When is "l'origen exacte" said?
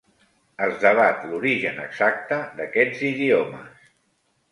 1.31-2.39